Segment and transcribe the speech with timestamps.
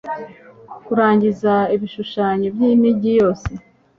[0.85, 3.49] kurangiza ibishushanyo by'imigi yose